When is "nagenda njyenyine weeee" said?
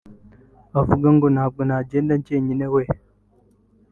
1.67-3.01